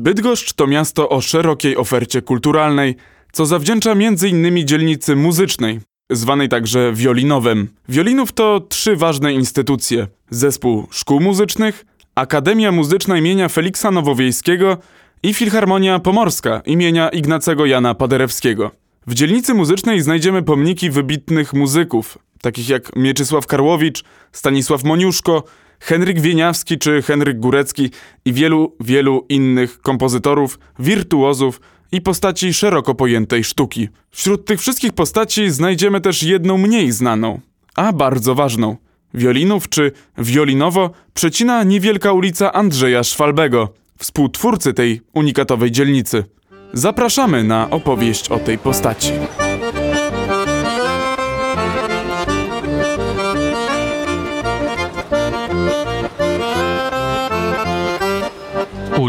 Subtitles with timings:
[0.00, 2.96] Bydgoszcz to miasto o szerokiej ofercie kulturalnej,
[3.32, 4.66] co zawdzięcza m.in.
[4.66, 5.80] dzielnicy muzycznej,
[6.10, 7.68] zwanej także Wiolinowem.
[7.88, 14.78] Wiolinów to trzy ważne instytucje: Zespół Szkół Muzycznych, Akademia Muzyczna imienia Feliksa Nowowiejskiego
[15.22, 18.70] i Filharmonia Pomorska imienia Ignacego Jana Paderewskiego.
[19.06, 25.44] W dzielnicy muzycznej znajdziemy pomniki wybitnych muzyków, takich jak Mieczysław Karłowicz, Stanisław Moniuszko,
[25.80, 27.90] Henryk Wieniawski czy Henryk Górecki
[28.24, 31.60] i wielu, wielu innych kompozytorów, wirtuozów
[31.92, 33.88] i postaci szeroko pojętej sztuki.
[34.10, 37.40] Wśród tych wszystkich postaci znajdziemy też jedną mniej znaną,
[37.74, 38.76] a bardzo ważną.
[39.14, 46.24] Wiolinów czy Wiolinowo przecina niewielka ulica Andrzeja Szwalbego, współtwórcy tej unikatowej dzielnicy.
[46.72, 49.12] Zapraszamy na opowieść o tej postaci.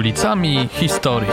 [0.02, 1.30] Ulicami Historii.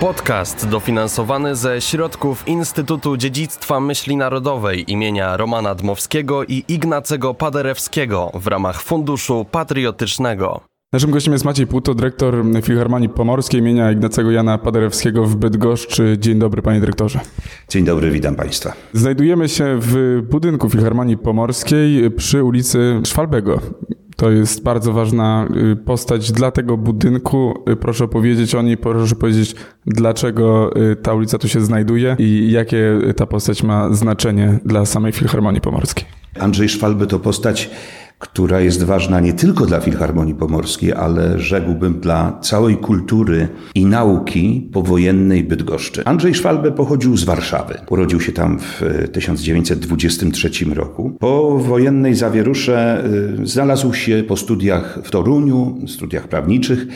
[0.00, 8.46] Podcast dofinansowany ze środków Instytutu Dziedzictwa Myśli Narodowej imienia Romana Dmowskiego i Ignacego Paderewskiego w
[8.46, 10.60] ramach Funduszu Patriotycznego.
[10.92, 16.16] Naszym gościem jest Maciej Puto, dyrektor Filharmonii Pomorskiej imienia Ignacego Jana Paderewskiego w Bydgoszczy.
[16.18, 17.20] Dzień dobry, panie dyrektorze.
[17.68, 18.72] Dzień dobry, witam państwa.
[18.92, 23.60] Znajdujemy się w budynku Filharmonii Pomorskiej przy ulicy Szwalbego.
[24.16, 27.54] To jest bardzo ważna y, postać dla tego budynku.
[27.70, 29.54] Y, proszę opowiedzieć o niej, proszę powiedzieć,
[29.86, 35.12] dlaczego y, ta ulica tu się znajduje i jakie ta postać ma znaczenie dla samej
[35.12, 36.04] Filharmonii Pomorskiej.
[36.40, 37.70] Andrzej Szwalby to postać
[38.18, 44.68] która jest ważna nie tylko dla Filharmonii Pomorskiej, ale rzekłbym dla całej kultury i nauki
[44.72, 46.04] powojennej Bydgoszczy.
[46.04, 47.78] Andrzej Szwalbe pochodził z Warszawy.
[47.90, 51.16] Urodził się tam w 1923 roku.
[51.20, 53.04] Po wojennej zawierusze
[53.42, 56.86] y, znalazł się po studiach w Toruniu, studiach prawniczych,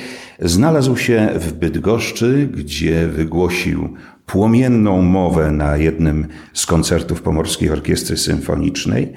[0.42, 3.88] znalazł się w Bydgoszczy, gdzie wygłosił
[4.32, 9.12] płomienną mowę na jednym z koncertów Pomorskiej Orkiestry Symfonicznej.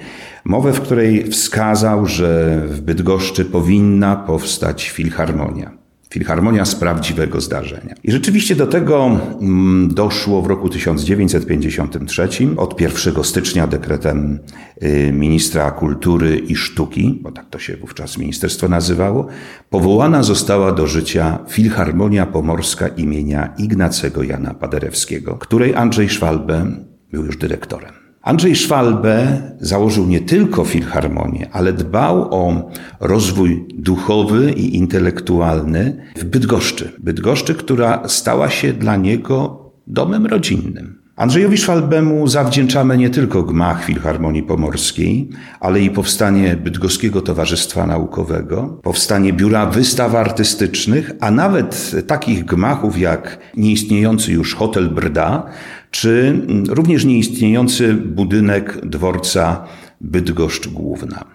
[0.45, 5.82] Mowę, w której wskazał, że w Bydgoszczy powinna powstać filharmonia.
[6.13, 7.95] Filharmonia z prawdziwego zdarzenia.
[8.03, 14.39] I rzeczywiście do tego mm, doszło w roku 1953, od 1 stycznia dekretem
[14.83, 19.27] y, ministra kultury i sztuki, bo tak to się wówczas ministerstwo nazywało,
[19.69, 26.71] powołana została do życia Filharmonia Pomorska imienia Ignacego Jana Paderewskiego, której Andrzej Szwalbe
[27.11, 28.02] był już dyrektorem.
[28.23, 36.91] Andrzej Szwalbe założył nie tylko filharmonię, ale dbał o rozwój duchowy i intelektualny w Bydgoszczy.
[36.99, 41.03] Bydgoszczy, która stała się dla niego domem rodzinnym.
[41.15, 45.29] Andrzejowi Szwalbemu zawdzięczamy nie tylko gmach Filharmonii Pomorskiej,
[45.59, 53.37] ale i powstanie Bydgoskiego Towarzystwa Naukowego, powstanie Biura Wystaw Artystycznych, a nawet takich gmachów jak
[53.57, 55.45] nieistniejący już Hotel Brda,
[55.93, 59.67] czy również nieistniejący budynek dworca
[60.01, 61.25] Bydgoszcz Główna.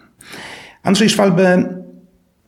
[0.83, 1.78] Andrzej Szwalbe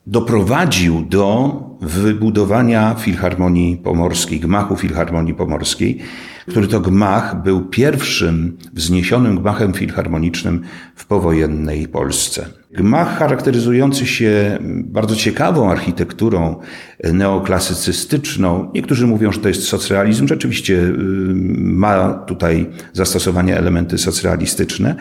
[0.07, 5.99] doprowadził do wybudowania Filharmonii Pomorskiej, gmachu Filharmonii Pomorskiej,
[6.49, 10.63] który to gmach był pierwszym wzniesionym gmachem filharmonicznym
[10.95, 12.47] w powojennej Polsce.
[12.73, 16.57] Gmach charakteryzujący się bardzo ciekawą architekturą
[17.13, 18.71] neoklasycystyczną.
[18.75, 20.29] Niektórzy mówią, że to jest socrealizm.
[20.29, 20.95] Rzeczywiście y,
[21.57, 24.97] ma tutaj zastosowanie elementy socrealistyczne.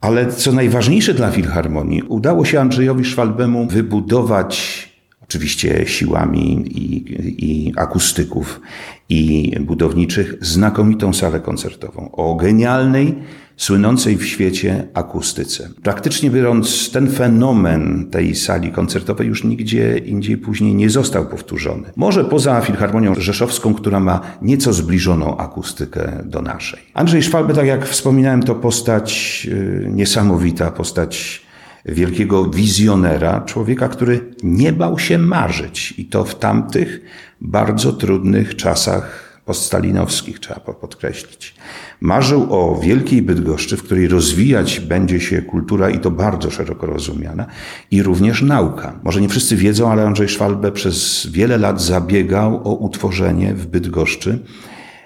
[0.00, 4.88] Ale co najważniejsze dla Filharmonii, udało się Andrzejowi Szwalbemu wybudować
[5.22, 7.04] oczywiście siłami i,
[7.46, 8.60] i akustyków
[9.08, 12.10] i budowniczych, znakomitą salę koncertową.
[12.12, 13.14] O genialnej,
[13.60, 15.68] słynącej w świecie akustyce.
[15.82, 21.90] Praktycznie biorąc, ten fenomen tej sali koncertowej już nigdzie indziej później nie został powtórzony.
[21.96, 26.80] Może poza Filharmonią Rzeszowską, która ma nieco zbliżoną akustykę do naszej.
[26.94, 31.42] Andrzej Szwalby, tak jak wspominałem, to postać y, niesamowita, postać
[31.84, 37.00] wielkiego wizjonera, człowieka, który nie bał się marzyć i to w tamtych
[37.40, 41.54] bardzo trudnych czasach poststalinowskich, trzeba podkreślić.
[42.00, 47.46] Marzył o wielkiej Bydgoszczy, w której rozwijać będzie się kultura i to bardzo szeroko rozumiana
[47.90, 49.00] i również nauka.
[49.02, 54.38] Może nie wszyscy wiedzą, ale Andrzej Szwalbe przez wiele lat zabiegał o utworzenie w Bydgoszczy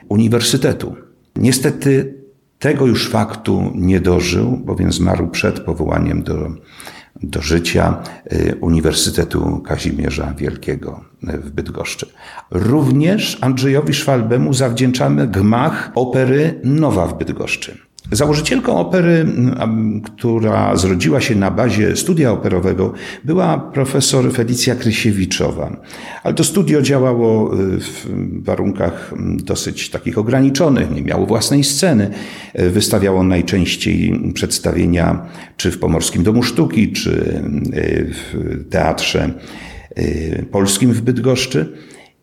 [0.08, 0.96] uniwersytetu.
[1.36, 2.14] Niestety
[2.58, 6.50] tego już faktu nie dożył, bowiem zmarł przed powołaniem do,
[7.22, 8.02] do życia
[8.32, 12.06] y, Uniwersytetu Kazimierza Wielkiego w Bydgoszczy.
[12.50, 17.78] Również Andrzejowi Szwalbemu zawdzięczamy gmach opery Nowa w Bydgoszczy.
[18.12, 19.26] Założycielką opery,
[20.04, 22.92] która zrodziła się na bazie studia operowego,
[23.24, 25.76] była profesor Felicja Krysiewiczowa.
[26.22, 28.06] Ale to studio działało y, w
[28.44, 32.10] warunkach dosyć takich ograniczonych, nie miało własnej sceny.
[32.54, 35.26] Wystawiało najczęściej przedstawienia
[35.56, 39.30] czy w Pomorskim Domu Sztuki, czy y, w Teatrze
[39.98, 41.72] y, Polskim w Bydgoszczy.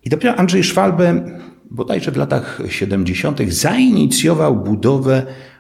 [0.04, 1.26] I dopiero Andrzej Szwalbe
[1.72, 3.40] bodajże w latach 70.
[3.54, 5.51] zainicjował budowę Y,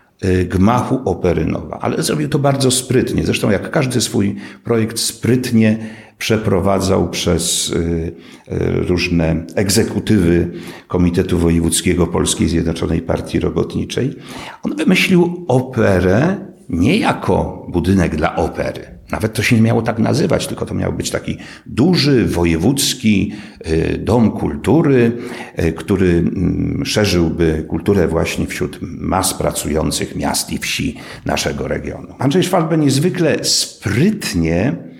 [0.49, 3.25] gmachu Operynowa, ale zrobił to bardzo sprytnie.
[3.25, 5.77] Zresztą jak każdy swój projekt sprytnie
[6.17, 8.11] przeprowadzał przez y, y,
[8.87, 10.51] różne egzekutywy
[10.87, 14.15] Komitetu Wojewódzkiego Polskiej Zjednoczonej Partii Robotniczej.
[14.63, 16.37] On wymyślił operę
[16.69, 19.00] nie jako budynek dla opery.
[19.11, 23.31] Nawet to się nie miało tak nazywać, tylko to miał być taki duży, wojewódzki
[23.67, 25.11] y, dom kultury,
[25.59, 32.15] y, który mm, szerzyłby kulturę właśnie wśród mas pracujących miast i wsi naszego regionu.
[32.19, 34.90] Andrzej Szwalbe niezwykle sprytnie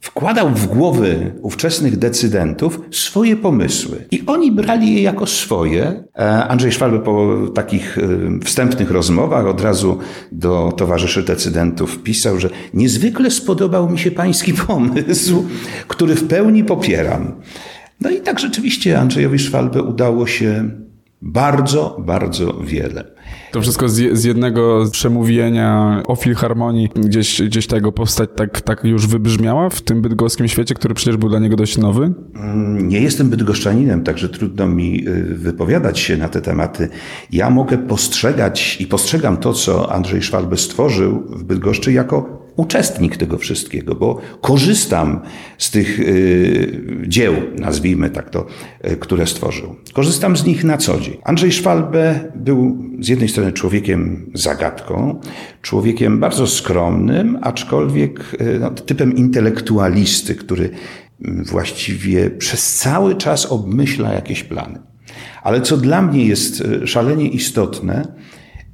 [0.00, 4.04] wkładał w głowy ówczesnych decydentów swoje pomysły.
[4.10, 6.04] I oni brali je jako swoje.
[6.18, 8.02] E, Andrzej Szwalby po takich e,
[8.44, 9.98] wstępnych rozmowach od razu
[10.32, 15.44] do towarzyszy decydentów pisał, że niezwykle spodobał mi się pański pomysł,
[15.88, 17.32] który w pełni popieram.
[18.00, 20.70] No i tak rzeczywiście Andrzejowi Szwalbe udało się
[21.22, 23.15] bardzo, bardzo wiele.
[23.52, 29.06] To wszystko z, z, jednego przemówienia o filharmonii gdzieś, gdzieś tego powstać tak, tak już
[29.06, 32.12] wybrzmiała w tym bydgoskim świecie, który przecież był dla niego dość nowy?
[32.34, 36.88] Mm, nie jestem bydgoszczaninem, także trudno mi y, wypowiadać się na te tematy.
[37.32, 43.38] Ja mogę postrzegać i postrzegam to, co Andrzej Szwalby stworzył w Bydgoszczy jako uczestnik tego
[43.38, 45.20] wszystkiego, bo korzystam
[45.58, 48.46] z tych y, dzieł, nazwijmy tak to,
[48.90, 49.76] y, które stworzył.
[49.92, 51.16] Korzystam z nich na co dzień.
[51.24, 55.20] Andrzej Szwalbe był z jednej strony człowiekiem zagadką,
[55.62, 60.70] człowiekiem bardzo skromnym, aczkolwiek y, no, typem intelektualisty, który
[61.24, 64.78] mm, właściwie przez cały czas obmyśla jakieś plany.
[65.42, 68.16] Ale co dla mnie jest szalenie istotne,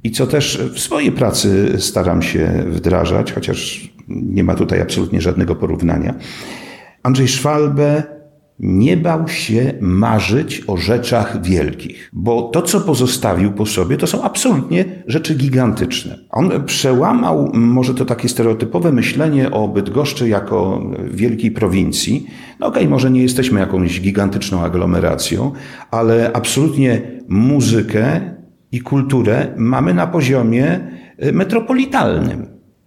[0.03, 5.55] i co też w swojej pracy staram się wdrażać, chociaż nie ma tutaj absolutnie żadnego
[5.55, 6.15] porównania.
[7.03, 8.03] Andrzej Szwalbe
[8.59, 14.23] nie bał się marzyć o rzeczach wielkich, bo to, co pozostawił po sobie, to są
[14.23, 16.19] absolutnie rzeczy gigantyczne.
[16.29, 22.27] On przełamał może to takie stereotypowe myślenie o Bydgoszczy jako wielkiej prowincji.
[22.59, 25.51] No okej, okay, może nie jesteśmy jakąś gigantyczną aglomeracją,
[25.91, 28.33] ale absolutnie muzykę
[28.73, 30.79] i kulturę mamy na poziomie
[31.23, 32.45] y, metropolitalnym.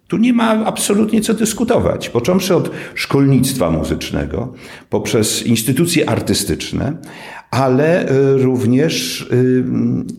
[0.08, 2.08] Tu nie ma absolutnie co dyskutować.
[2.08, 4.52] Począwszy od szkolnictwa muzycznego,
[4.90, 6.92] poprzez instytucje artystyczne,
[7.50, 9.64] ale y, również y,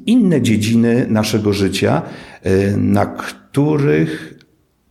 [0.05, 2.01] inne dziedziny naszego życia,
[2.77, 4.36] na których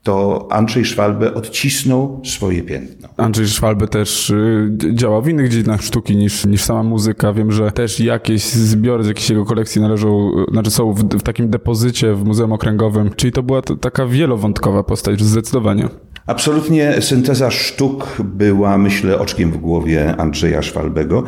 [0.06, 3.08] to Andrzej Szwalbe odcisnął swoje piętno.
[3.16, 7.32] Andrzej Szwalbe też y, działał w innych dziedzinach sztuki niż, niż sama muzyka.
[7.32, 11.50] Wiem, że też jakieś zbiory z jakiejś jego kolekcji należą, znaczy są w, w takim
[11.50, 15.88] depozycie w Muzeum Okręgowym, czyli to była to, taka wielowątkowa postać, zdecydowanie.
[16.26, 21.22] Absolutnie synteza sztuk była, myślę, oczkiem w głowie Andrzeja Szwalbego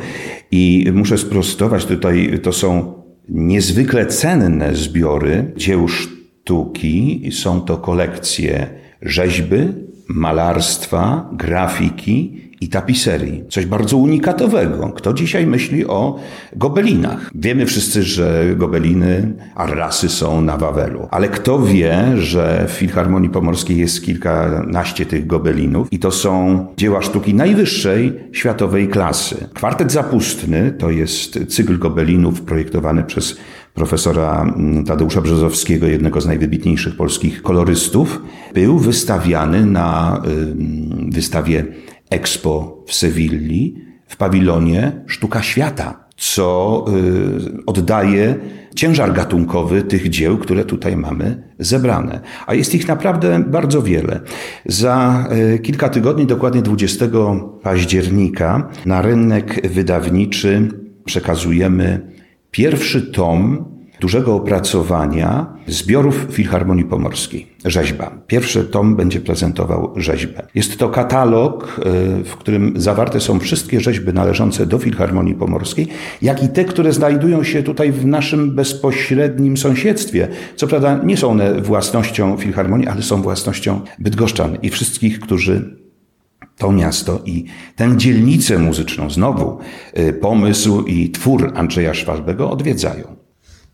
[0.51, 2.95] i muszę sprostować tutaj, to są
[3.29, 6.18] niezwykle cenne zbiory dzieł sztuk
[6.49, 8.67] sztuki, są to kolekcje
[9.03, 9.57] rzeźby,
[10.09, 13.45] malarstwa, grafiki i tapiserii.
[13.49, 14.93] Coś bardzo unikatowego.
[14.97, 16.19] Kto dzisiaj myśli o
[16.57, 17.31] gobelinach?
[17.35, 21.09] Wiemy wszyscy, że gobeliny, arrasy są na Wawelu.
[21.11, 27.03] Ale kto wie, że w Filharmonii Pomorskiej jest kilkanaście tych gobelinów i to są dzieła
[27.03, 29.49] sztuki najwyższej światowej klasy.
[29.55, 33.37] Kwartet Zapustny to jest cykl gobelinów projektowany przez
[33.79, 38.23] profesora mm, Tadeusza Brzozowskiego, jednego z najwybitniejszych polskich kolorystów,
[38.55, 40.23] był wystawiany na
[41.09, 41.65] wystawie
[42.11, 43.75] Expo w Sewilli
[44.07, 48.35] w pawilonie Sztuka Świata, co y, oddaje
[48.75, 52.21] ciężar gatunkowy tych dzieł, które tutaj mamy zebrane.
[52.47, 54.21] A jest ich naprawdę bardzo wiele.
[54.67, 57.07] Za y, kilka tygodni, dokładnie 20
[57.63, 60.69] października, na rynek wydawniczy
[61.05, 62.18] przekazujemy
[62.51, 63.65] Pierwszy tom
[64.01, 67.47] dużego opracowania zbiorów Filharmonii Pomorskiej.
[67.65, 68.11] Rzeźba.
[68.27, 70.47] Pierwszy tom będzie prezentował rzeźbę.
[70.55, 75.89] Jest to katalog, e, w którym zawarte są wszystkie rzeźby należące do Filharmonii Pomorskiej,
[76.23, 80.29] jak i te, które znajdują się tutaj w naszym bezpośrednim sąsiedztwie.
[80.57, 85.79] Co prawda nie są one własnością Filharmonii, ale są własnością Bydgoszczan i wszystkich, którzy
[86.59, 87.45] to miasto i
[87.77, 89.59] tę dzielnicę muzyczną, znowu
[89.99, 93.18] y, pomysł i twór Andrzeja Szwalbego odwiedzają.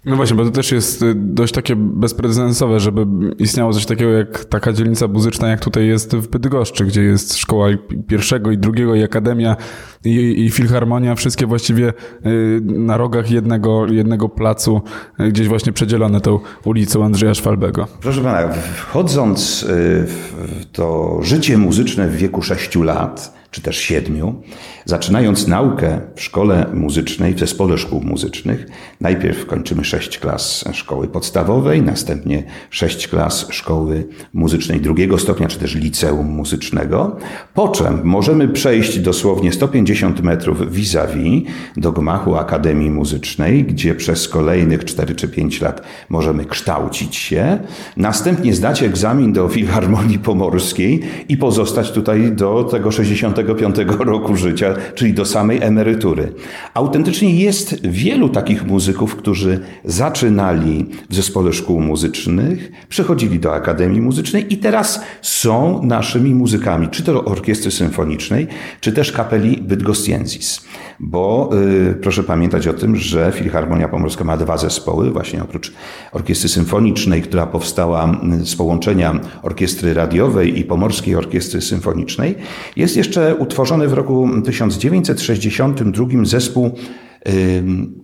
[0.06, 3.06] No właśnie, bo to też jest y, dość takie bezprecedensowe, żeby
[3.38, 7.68] istniało coś takiego jak taka dzielnica muzyczna, jak tutaj jest w Bydgoszczy, gdzie jest szkoła
[8.06, 9.56] pierwszego i drugiego i akademia
[10.04, 11.92] i, i filharmonia, wszystkie właściwie
[12.26, 14.82] y, na rogach jednego, jednego placu,
[15.20, 17.86] y, gdzieś właśnie przedzielone tą ulicą Andrzeja Szwalbego.
[18.00, 24.42] Proszę pana, wchodząc w to życie muzyczne w wieku sześciu lat, czy też siedmiu,
[24.84, 28.66] zaczynając naukę w szkole muzycznej, w zespole szkół muzycznych,
[29.00, 35.74] najpierw kończymy sześć klas szkoły podstawowej, następnie sześć klas szkoły muzycznej drugiego stopnia, czy też
[35.74, 37.16] liceum muzycznego,
[37.54, 41.42] po czym możemy przejść dosłownie 150 metrów vis-a-vis
[41.76, 47.58] do gmachu Akademii Muzycznej, gdzie przez kolejnych 4 czy 5 lat możemy kształcić się,
[47.96, 54.74] następnie zdać egzamin do Filharmonii Pomorskiej i pozostać tutaj do tego 60 65 roku życia,
[54.94, 56.32] czyli do samej emerytury.
[56.74, 64.52] Autentycznie jest wielu takich muzyków, którzy zaczynali w zespole szkół muzycznych, przechodzili do Akademii Muzycznej
[64.52, 68.46] i teraz są naszymi muzykami, czy to orkiestry symfonicznej,
[68.80, 70.64] czy też kapeli Bydgoszcjensis.
[71.00, 71.50] Bo
[71.90, 75.72] y, proszę pamiętać o tym, że Filharmonia Pomorska ma dwa zespoły, właśnie oprócz
[76.12, 82.34] orkiestry symfonicznej, która powstała z połączenia orkiestry radiowej i Pomorskiej Orkiestry Symfonicznej,
[82.76, 86.70] jest jeszcze utworzony w roku 1962 zespół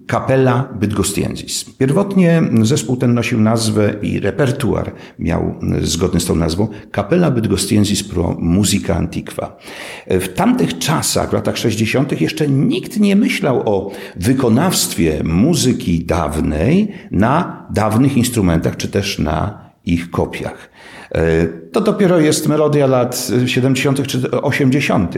[0.06, 1.64] Kapela Bydgoszcjensis.
[1.78, 8.36] Pierwotnie zespół ten nosił nazwę i repertuar miał zgodny z tą nazwą Kapela Bydgoszcjensis pro
[8.38, 9.56] Musica Antiqua.
[10.06, 12.20] W tamtych czasach, w latach 60.
[12.20, 20.10] jeszcze nikt nie myślał o wykonawstwie muzyki dawnej na dawnych instrumentach, czy też na ich
[20.10, 20.70] kopiach.
[21.14, 24.06] E, to dopiero jest melodia lat 70.
[24.06, 25.14] czy 80.,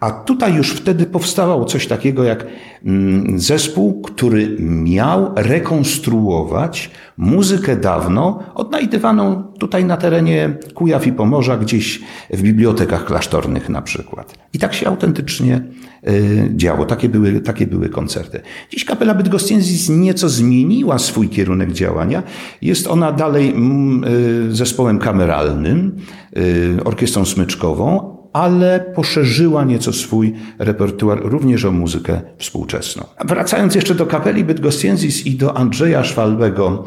[0.00, 2.46] a tutaj już wtedy powstawało coś takiego jak
[2.84, 12.00] mm, zespół, który miał rekonstruować muzykę dawno odnajdywaną tutaj na terenie Kujaw i Pomorza, gdzieś
[12.30, 14.38] w bibliotekach klasztornych na przykład.
[14.52, 15.62] I tak się autentycznie
[16.08, 16.84] y, działo.
[16.84, 18.40] Takie były, takie były koncerty.
[18.70, 22.22] Dziś kapela Bydgoszcjensis nieco zmieniła swój kierunek działania.
[22.62, 24.04] Jest ona dalej mm,
[24.50, 24.98] y, zespołem
[25.30, 25.96] kameralnym,
[26.36, 33.04] y, orkiestrą smyczkową, ale poszerzyła nieco swój repertuar również o muzykę współczesną.
[33.24, 36.84] Wracając jeszcze do kapeli Bydgoszcjensis i do Andrzeja Szwalbego,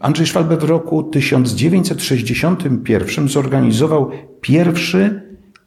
[0.00, 4.10] Andrzej Szwalbe w roku 1961 zorganizował
[4.40, 5.21] pierwszy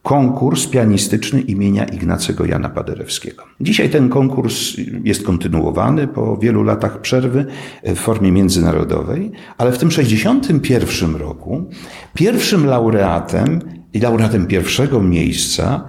[0.06, 3.44] konkurs pianistyczny imienia Ignacego Jana Paderewskiego.
[3.62, 7.46] Dzisiaj ten konkurs jest kontynuowany po wielu latach przerwy
[7.84, 11.70] w formie międzynarodowej, ale w tym 61 roku
[12.14, 13.60] pierwszym laureatem
[13.94, 15.88] i laureatem pierwszego miejsca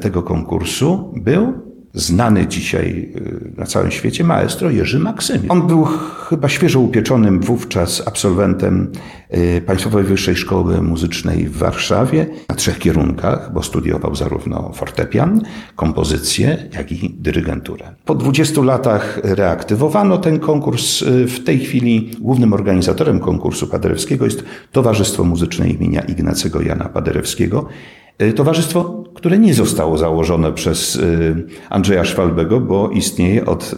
[0.00, 1.67] tego konkursu był
[1.98, 5.46] znany dzisiaj y, na całym świecie maestro Jerzy Maksymian.
[5.48, 5.84] On był
[6.28, 8.92] chyba świeżo upieczonym wówczas absolwentem
[9.34, 15.40] y, Państwowej Wyższej Szkoły Muzycznej w Warszawie na trzech kierunkach, bo studiował zarówno fortepian,
[15.76, 17.94] kompozycję, jak i dyrygenturę.
[18.04, 21.02] Po 20 latach reaktywowano ten konkurs.
[21.02, 27.68] Y, w tej chwili głównym organizatorem konkursu Paderewskiego jest Towarzystwo Muzyczne imienia Ignacego Jana Paderewskiego.
[28.36, 33.74] Towarzystwo które nie zostało założone przez y, Andrzeja Szwalbego, bo istnieje od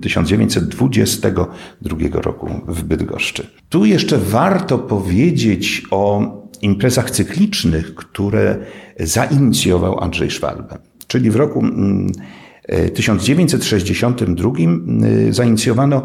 [0.00, 3.46] 1922 mm, roku w Bydgoszczy.
[3.68, 6.22] Tu jeszcze warto powiedzieć o
[6.62, 8.56] imprezach cyklicznych, które
[9.00, 10.78] zainicjował Andrzej Szwalbe.
[11.06, 11.64] Czyli w roku
[12.94, 16.02] 1962 mm, y, zainicjowano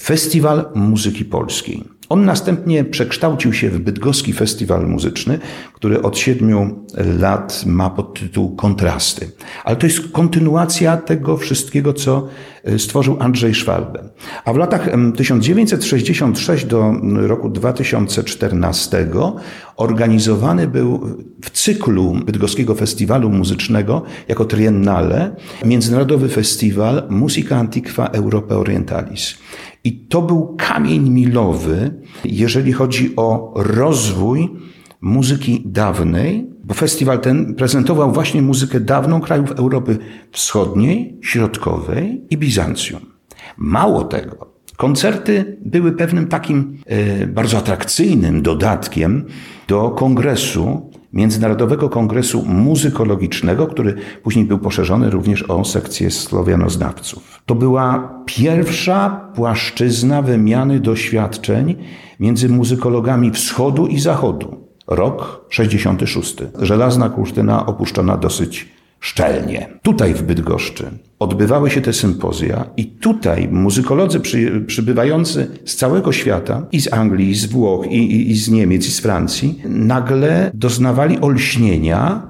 [0.00, 1.84] Festiwal Muzyki Polskiej.
[2.08, 5.38] On następnie przekształcił się w Bydgoski Festiwal Muzyczny,
[5.72, 6.84] który od siedmiu
[7.18, 9.30] lat ma podtytuł Kontrasty.
[9.64, 12.28] Ale to jest kontynuacja tego wszystkiego, co
[12.64, 14.08] e, stworzył Andrzej Szwalbe.
[14.44, 19.06] A w latach 1966 do roku 2014
[19.76, 29.34] organizowany był w cyklu Bydgoskiego Festiwalu Muzycznego jako triennale Międzynarodowy Festiwal Musica Antiqua Europe Orientalis.
[29.84, 31.90] I to był kamień milowy,
[32.24, 34.50] jeżeli chodzi o rozwój
[35.00, 39.98] muzyki dawnej, bo festiwal ten prezentował właśnie muzykę dawną krajów Europy
[40.32, 43.00] Wschodniej, Środkowej i Bizancjum.
[43.56, 49.24] Mało tego, koncerty były pewnym takim e, bardzo atrakcyjnym dodatkiem
[49.68, 57.40] do kongresu Międzynarodowego Kongresu Muzykologicznego, który później był poszerzony również o sekcję słowianoznawców.
[57.46, 61.76] To była pierwsza płaszczyzna wymiany doświadczeń
[62.20, 64.56] między muzykologami wschodu i zachodu.
[64.86, 66.36] Rok 66.
[66.58, 68.68] Żelazna kurtyna opuszczona dosyć
[69.00, 69.68] szczelnie.
[69.82, 76.66] Tutaj w Bydgoszczy odbywały się te sympozja i tutaj muzykolodzy przy, przybywający z całego świata,
[76.72, 80.50] i z Anglii, i z Włoch, i, i, i z Niemiec, i z Francji, nagle
[80.54, 82.22] doznawali olśnienia,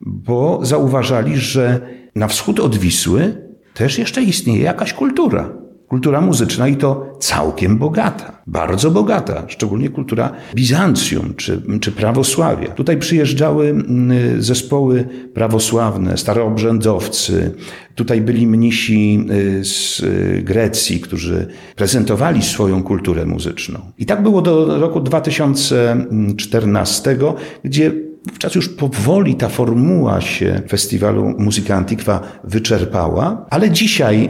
[0.00, 1.80] bo zauważali, że
[2.14, 3.34] na wschód od Wisły
[3.74, 5.61] też jeszcze istnieje jakaś kultura
[5.92, 12.68] kultura muzyczna i to całkiem bogata, bardzo bogata, szczególnie kultura Bizancjum czy, czy prawosławia.
[12.68, 17.54] Tutaj przyjeżdżały mm, zespoły prawosławne, staroobrzędowcy,
[17.94, 21.46] tutaj byli mnisi y, z y, Grecji, którzy
[21.76, 23.80] prezentowali swoją kulturę muzyczną.
[23.98, 27.16] I tak było do roku 2014,
[27.64, 34.28] gdzie Wówczas już powoli ta formuła się festiwalu Muzyka Antikwa wyczerpała, ale dzisiaj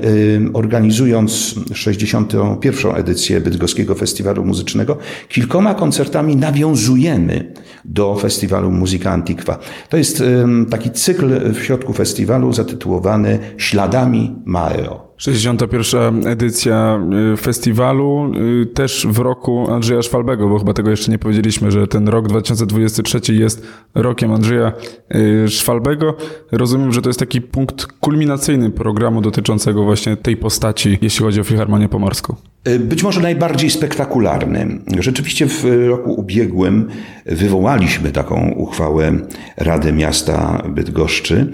[0.53, 2.97] organizując 61.
[2.97, 7.53] edycję Bydgoskiego Festiwalu Muzycznego, kilkoma koncertami nawiązujemy
[7.85, 9.59] do festiwalu Muzyka Antikwa.
[9.89, 10.23] To jest
[10.71, 15.12] taki cykl w środku festiwalu zatytułowany Śladami Maeo.
[15.23, 16.27] 61.
[16.27, 17.01] edycja
[17.33, 21.87] y, festiwalu, y, też w roku Andrzeja Szwalbego, bo chyba tego jeszcze nie powiedzieliśmy, że
[21.87, 24.73] ten rok 2023 jest rokiem Andrzeja
[25.15, 26.17] y, Szwalbego.
[26.53, 31.45] Rozumiem, że to jest taki punkt kulminacyjny programu dotyczącego właśnie tej postaci, jeśli chodzi o
[31.45, 32.37] Filharmonię Pomorską.
[32.81, 34.79] Być może najbardziej spektakularny.
[34.99, 36.89] Rzeczywiście w roku ubiegłym
[37.27, 39.13] wywołaliśmy taką uchwałę
[39.57, 41.53] Rady Miasta Bydgoszczy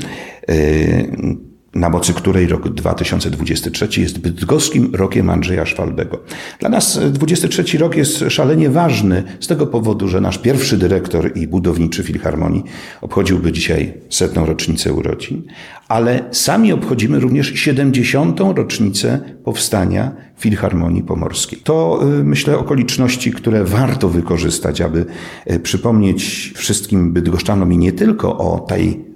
[1.78, 6.20] na mocy której rok 2023 jest bydgoskim rokiem Andrzeja Szwalbego.
[6.60, 11.48] Dla nas 23 rok jest szalenie ważny z tego powodu, że nasz pierwszy dyrektor i
[11.48, 12.64] budowniczy Filharmonii
[13.00, 15.42] obchodziłby dzisiaj setną rocznicę urodzin,
[15.88, 18.40] ale sami obchodzimy również 70.
[18.40, 21.58] rocznicę powstania Filharmonii Pomorskiej.
[21.64, 25.06] To y, myślę okoliczności, które warto wykorzystać, aby
[25.50, 29.08] y, przypomnieć wszystkim bydgoszczanom i nie tylko o tej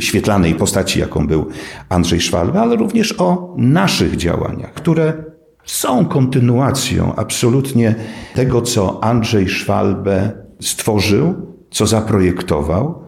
[0.00, 1.46] świetlanej postaci, jaką był
[1.88, 5.24] Andrzej Szwalba, ale również o naszych działaniach, które
[5.64, 7.94] są kontynuacją absolutnie
[8.34, 11.34] tego, co Andrzej Szwalbe stworzył,
[11.70, 13.02] co zaprojektował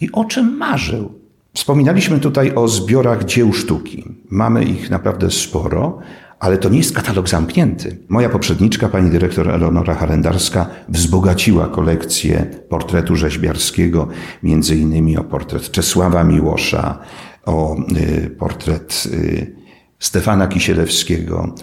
[0.00, 1.12] i o czym marzył.
[1.54, 4.04] Wspominaliśmy tutaj o zbiorach dzieł sztuki.
[4.30, 5.98] Mamy ich naprawdę sporo,
[6.44, 7.96] ale to nie jest katalog zamknięty.
[8.08, 14.08] Moja poprzedniczka, pani dyrektor Eleonora Harendarska, wzbogaciła kolekcję portretu rzeźbiarskiego,
[14.42, 16.98] między innymi o portret Czesława Miłosza,
[17.44, 19.54] o y, portret y,
[19.98, 21.54] Stefana Kisielewskiego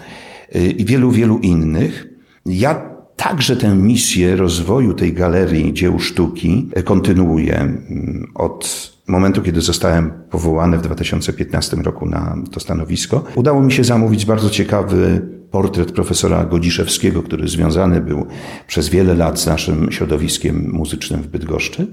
[0.56, 2.06] y, i wielu, wielu innych.
[2.46, 10.10] Ja także tę misję rozwoju tej galerii dzieł sztuki kontynuuję mm, od momentu, kiedy zostałem
[10.30, 16.44] powołany w 2015 roku na to stanowisko, udało mi się zamówić bardzo ciekawy portret profesora
[16.44, 18.26] Godziszewskiego, który związany był
[18.66, 21.86] przez wiele lat z naszym środowiskiem muzycznym w Bydgoszczy.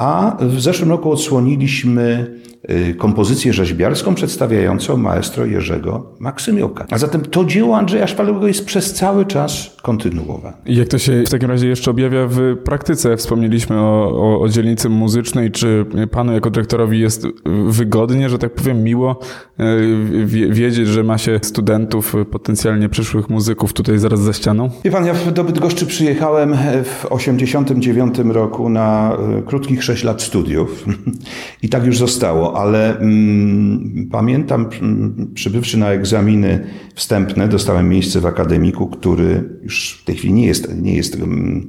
[0.00, 2.26] A w zeszłym roku odsłoniliśmy
[2.70, 6.86] y, kompozycję rzeźbiarską przedstawiającą maestro Jerzego Maksymioka.
[6.90, 10.56] A zatem to dzieło Andrzeja Szwalowego jest przez cały czas kontynuowane.
[10.66, 13.16] I jak to się w takim razie jeszcze objawia w praktyce?
[13.16, 15.50] Wspomnieliśmy o, o, o dzielnicy muzycznej.
[15.50, 17.26] Czy panu jako dyrektorowi jest
[17.66, 19.20] wygodnie, że tak powiem, miło
[19.60, 24.70] y, wiedzieć, że ma się studentów, potencjalnie przyszłych muzyków tutaj zaraz za ścianą?
[24.84, 30.84] Wie pan, ja do Bydgoszczy przyjechałem w 89 roku na y, krótkich 6 lat studiów
[31.62, 38.26] i tak już zostało, ale mm, pamiętam, mm, przybywszy na egzaminy wstępne, dostałem miejsce w
[38.26, 41.68] akademiku, który już w tej chwili nie jest, nie jest mm,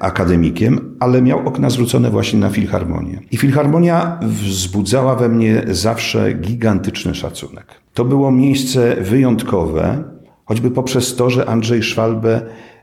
[0.00, 3.20] akademikiem, ale miał okna zwrócone właśnie na filharmonię.
[3.30, 7.66] I filharmonia wzbudzała we mnie zawsze gigantyczny szacunek.
[7.94, 10.04] To było miejsce wyjątkowe,
[10.44, 12.42] choćby poprzez to, że Andrzej Szwalbe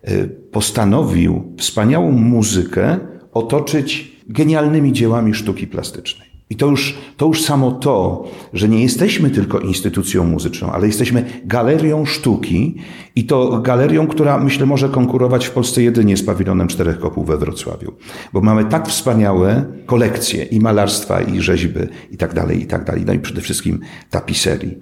[0.10, 3.00] y, postanowił wspaniałą muzykę
[3.34, 6.28] otoczyć genialnymi dziełami sztuki plastycznej.
[6.50, 11.26] I to już, to już samo to, że nie jesteśmy tylko instytucją muzyczną, ale jesteśmy
[11.46, 12.76] galerią sztuki
[13.16, 17.38] i to galerią, która myślę może konkurować w Polsce jedynie z pawilonem czterech kopuł we
[17.38, 17.94] Wrocławiu.
[18.34, 21.80] Bo mamy tak wspaniałe kolekcje i malarstwa, i rzeźby,
[22.12, 23.04] i tak dalej, i tak dalej.
[23.08, 24.78] No i przede wszystkim tapiserii.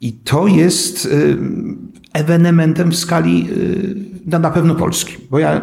[0.00, 1.08] I to jest
[2.12, 3.48] ewenementem w skali
[4.32, 5.16] no, na pewno Polski.
[5.30, 5.60] Bo ja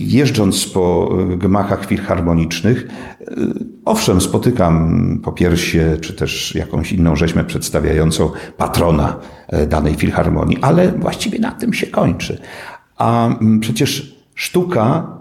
[0.00, 2.88] jeżdżąc po gmachach filharmonicznych,
[3.84, 9.16] owszem, spotykam popiersie czy też jakąś inną rzeźmę przedstawiającą patrona
[9.48, 12.38] e, danej filharmonii, ale właściwie na tym się kończy.
[12.96, 13.28] A
[13.60, 15.18] przecież sztuka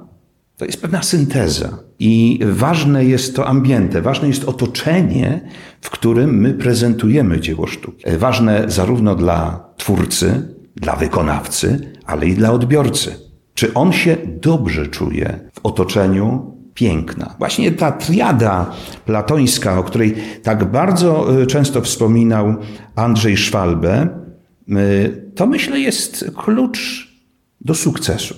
[0.58, 1.78] to jest pewna synteza.
[2.00, 5.42] I ważne jest to ambiente, ważne jest otoczenie,
[5.82, 8.04] w którym my prezentujemy dzieło sztuki.
[8.18, 13.16] Ważne zarówno dla twórcy, dla wykonawcy, ale i dla odbiorcy.
[13.54, 17.36] Czy on się dobrze czuje w otoczeniu piękna.
[17.40, 18.72] Właśnie ta triada
[19.06, 22.56] platońska, o której tak bardzo y, często wspominał
[22.96, 24.08] Andrzej Szwalbe,
[25.36, 27.12] to myślę jest klucz
[27.62, 28.36] do sukcesu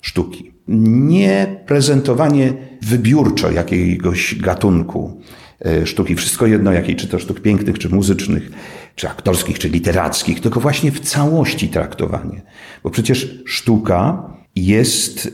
[0.00, 0.52] sztuki.
[0.68, 5.20] Nie prezentowanie wybiórczo jakiegoś gatunku
[5.66, 8.50] y, sztuki, wszystko jedno jakiej, czy to sztuk pięknych, czy muzycznych,
[8.96, 12.42] czy aktorskich, czy literackich, tylko właśnie w całości traktowanie.
[12.82, 15.30] Bo przecież sztuka jest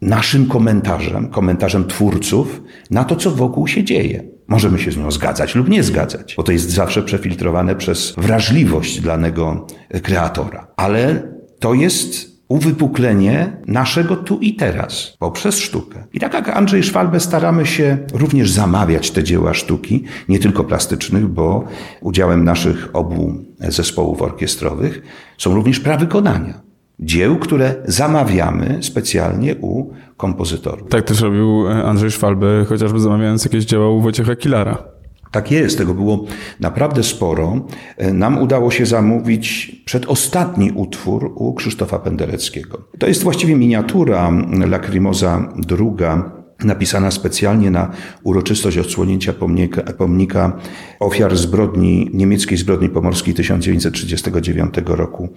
[0.00, 4.24] naszym komentarzem, komentarzem twórców na to, co wokół się dzieje.
[4.48, 9.00] Możemy się z nią zgadzać lub nie zgadzać, bo to jest zawsze przefiltrowane przez wrażliwość
[9.00, 9.66] danego
[10.02, 10.66] kreatora.
[10.76, 16.04] Ale to jest uwypuklenie naszego tu i teraz poprzez sztukę.
[16.12, 21.26] I tak jak Andrzej Szwalbe staramy się również zamawiać te dzieła sztuki, nie tylko plastycznych,
[21.26, 21.64] bo
[22.00, 25.02] udziałem naszych obu zespołów orkiestrowych
[25.38, 26.64] są również prawykonania
[27.00, 30.88] dzieł, które zamawiamy specjalnie u kompozytorów.
[30.88, 34.93] Tak też robił Andrzej Szwalby, chociażby zamawiając jakieś dzieła u Wojciecha Kilara.
[35.34, 36.24] Tak jest, tego było
[36.60, 37.60] naprawdę sporo.
[37.96, 42.78] E, nam udało się zamówić przedostatni utwór u Krzysztofa Pendereckiego.
[42.98, 44.30] To jest właściwie miniatura
[44.66, 46.32] Lacrimosa druga
[46.64, 47.90] napisana specjalnie na
[48.22, 50.58] uroczystość odsłonięcia pomnika, pomnika
[51.00, 55.28] ofiar zbrodni, niemieckiej zbrodni pomorskiej 1939 roku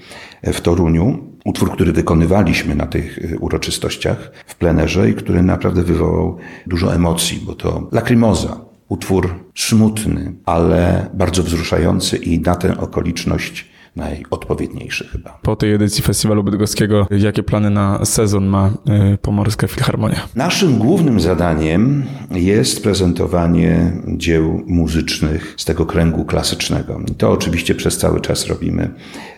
[0.44, 1.18] w Toruniu.
[1.46, 7.44] Utwór, który wykonywaliśmy na tych y, uroczystościach w plenerze i który naprawdę wywołał dużo emocji,
[7.46, 13.66] bo to Lacrimosa, utwór smutny, ale bardzo wzruszający i na tę okoliczność
[13.98, 15.40] najodpowiedniejszy chyba.
[15.42, 18.72] Po tej edycji Festiwalu Bydgoskiego, jakie plany na sezon ma
[19.14, 20.28] y, Pomorska Filharmonia?
[20.36, 27.02] Naszym głównym zadaniem jest prezentowanie dzieł muzycznych z tego kręgu klasycznego.
[27.12, 28.90] I to oczywiście przez cały czas robimy.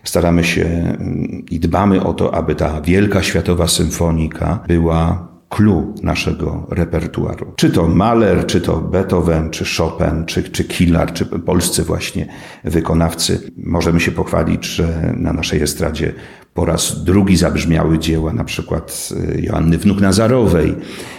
[0.04, 6.68] Staramy się mm, i dbamy o to, aby ta wielka światowa symfonika była clue naszego
[6.70, 7.54] repertuaru.
[7.56, 12.28] Czy to Mahler, czy to Beethoven, czy Chopin, czy, czy Killar, czy polscy właśnie
[12.64, 13.52] wykonawcy.
[13.58, 16.14] Możemy się pochwalić, że na naszej estradzie
[16.60, 20.76] po raz drugi zabrzmiały dzieła na przykład y, Joanny Wnuk Nazarowej,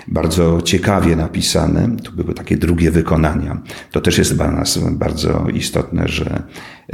[0.08, 1.96] bardzo ciekawie napisane.
[2.04, 3.62] To były takie drugie wykonania.
[3.90, 6.42] To też jest dla nas bardzo istotne, że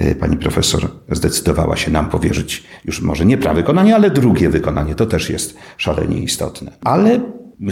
[0.00, 4.94] y, pani profesor zdecydowała się nam powierzyć już może nie prawe wykonanie, ale drugie wykonanie.
[4.94, 6.72] To też jest szalenie istotne.
[6.80, 7.20] Ale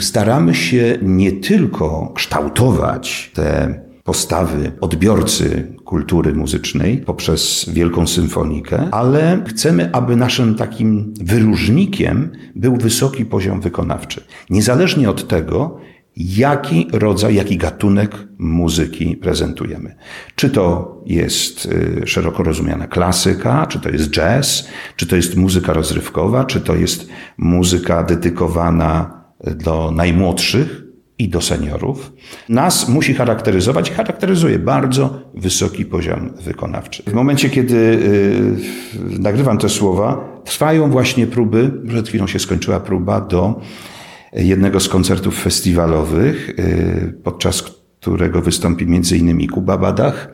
[0.00, 3.74] staramy się nie tylko kształtować te
[4.04, 13.24] postawy odbiorcy kultury muzycznej poprzez Wielką Symfonikę, ale chcemy, aby naszym takim wyróżnikiem był wysoki
[13.24, 14.24] poziom wykonawczy.
[14.50, 15.80] Niezależnie od tego,
[16.16, 19.96] jaki rodzaj, jaki gatunek muzyki prezentujemy.
[20.34, 25.72] Czy to jest y, szeroko rozumiana klasyka, czy to jest jazz, czy to jest muzyka
[25.72, 29.24] rozrywkowa, czy to jest muzyka dedykowana
[29.64, 30.83] do najmłodszych,
[31.18, 32.12] i do seniorów,
[32.48, 37.02] nas musi charakteryzować, charakteryzuje bardzo wysoki poziom wykonawczy.
[37.06, 43.20] W momencie, kiedy y, nagrywam te słowa, trwają właśnie próby, przed chwilą się skończyła próba
[43.20, 43.60] do
[44.32, 49.48] jednego z koncertów festiwalowych, y, podczas którego wystąpi m.in.
[49.48, 50.32] Kuba Badach,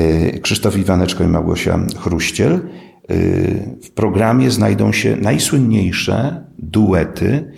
[0.00, 2.60] y, Krzysztof Iwaneczko i Małgosia Chruściel.
[3.82, 7.52] W programie znajdą się najsłynniejsze duety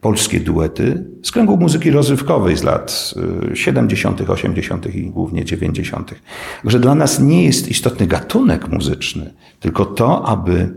[0.00, 3.14] polskie duety z kręgu muzyki rozrywkowej z lat
[3.54, 4.94] 70., y, 80.
[4.94, 6.14] i głównie 90.
[6.62, 10.74] Także dla nas nie jest istotny gatunek muzyczny, tylko to, aby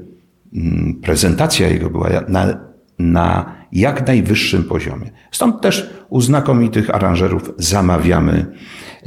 [0.53, 2.57] mm, prezentacja jego była na,
[2.99, 5.11] na jak najwyższym poziomie.
[5.31, 8.45] Stąd też u znakomitych aranżerów zamawiamy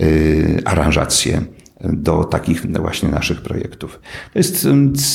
[0.00, 1.42] y, aranżacje
[1.80, 4.00] do takich właśnie naszych projektów.
[4.32, 4.68] To jest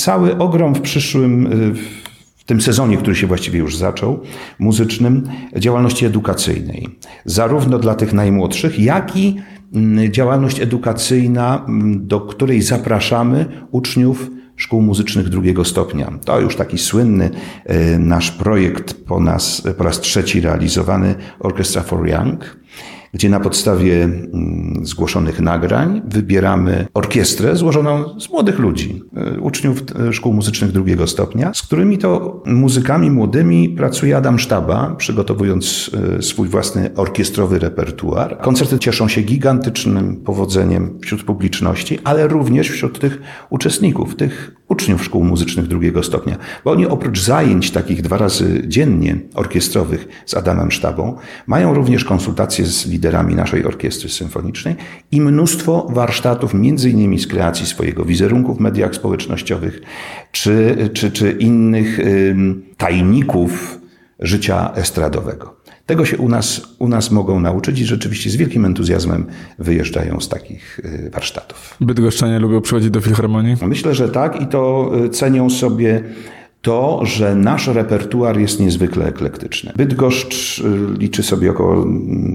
[0.04, 2.03] cały ogrom w przyszłym y,
[2.44, 4.20] w tym sezonie, który się właściwie już zaczął,
[4.60, 5.24] muzycznym,
[5.58, 7.00] działalności edukacyjnej.
[7.26, 9.36] Zarówno dla tych najmłodszych, jak i
[9.74, 16.20] mm, działalność edukacyjna, mm, do której zapraszamy uczniów szkół muzycznych drugiego stopnia.
[16.26, 17.30] To już taki słynny
[17.66, 22.63] e, nasz projekt po, nas, po raz trzeci realizowany Orchestra for Young
[23.14, 30.14] gdzie na podstawie mm, zgłoszonych nagrań wybieramy orkiestrę złożoną z młodych ludzi, e, uczniów e,
[30.14, 36.48] szkół muzycznych drugiego stopnia, z którymi to muzykami młodymi pracuje Adam Sztaba, przygotowując e, swój
[36.48, 38.38] własny orkiestrowy repertuar.
[38.42, 45.24] Koncerty cieszą się gigantycznym powodzeniem wśród publiczności, ale również wśród tych uczestników, tych uczniów szkół
[45.24, 51.18] muzycznych drugiego stopnia, bo oni oprócz zajęć takich dwa razy dziennie orkiestrowych z Adamem Sztabą,
[51.48, 54.76] mają również konsultacje z liderami naszej orkiestry symfonicznej
[55.12, 59.82] i mnóstwo warsztatów, między innymi z kreacji swojego wizerunku w mediach społecznościowych,
[60.32, 62.00] czy, czy, czy innych
[62.78, 63.80] tajników
[64.20, 65.63] życia estradowego.
[65.86, 69.26] Tego się u nas, u nas mogą nauczyć i rzeczywiście z wielkim entuzjazmem
[69.60, 71.78] wyjeżdżają z takich y, warsztatów.
[71.82, 73.56] Bydgoszczanie lubią przychodzić do Filharmonii?
[73.62, 76.04] Myślę, że tak i to y, cenią sobie
[76.64, 79.72] to, że nasz repertuar jest niezwykle eklektyczny.
[79.76, 80.64] Bydgoszcz y,
[80.98, 81.86] liczy sobie około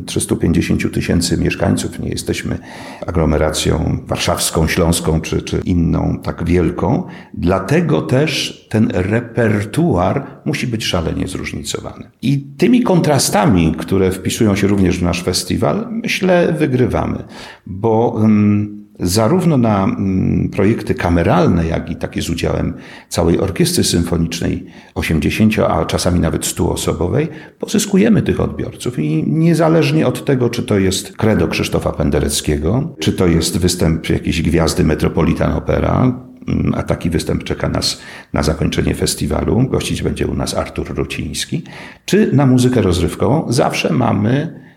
[0.06, 1.98] 350 tysięcy mieszkańców.
[1.98, 2.58] Nie jesteśmy
[3.06, 7.04] aglomeracją warszawską, śląską czy, czy inną tak wielką.
[7.34, 12.10] Dlatego też ten repertuar musi być szalenie zróżnicowany.
[12.22, 17.24] I tymi kontrastami, które wpisują się również w nasz festiwal, myślę, wygrywamy,
[17.66, 18.14] bo.
[18.18, 22.74] Hmm, zarówno na mm, projekty kameralne, jak i takie z udziałem
[23.08, 30.50] całej orkiestry symfonicznej 80, a czasami nawet 100-osobowej, pozyskujemy tych odbiorców i niezależnie od tego,
[30.50, 36.74] czy to jest kredo Krzysztofa Pendereckiego, czy to jest występ jakiejś gwiazdy Metropolitan Opera, mm,
[36.76, 38.00] a taki występ czeka nas
[38.32, 39.68] na zakończenie festiwalu.
[39.68, 41.62] Gościć będzie u nas Artur Ruciński.
[42.04, 44.67] Czy na muzykę rozrywkową zawsze mamy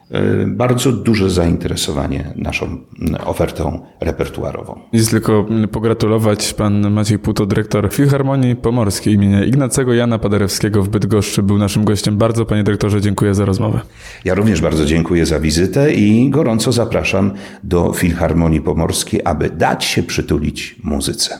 [0.48, 2.78] bardzo duże zainteresowanie naszą
[3.26, 4.80] ofertą repertuarową.
[4.94, 6.54] Nic tylko pogratulować.
[6.54, 12.18] Pan Maciej Puto, dyrektor Filharmonii Pomorskiej imienia Ignacego Jana Paderewskiego w Bydgoszczy był naszym gościem.
[12.18, 13.80] Bardzo panie dyrektorze dziękuję za rozmowę.
[14.26, 17.32] Ja również bardzo dziękuję za wizytę i gorąco zapraszam
[17.64, 21.40] do Filharmonii Pomorskiej, aby dać się przytulić muzyce.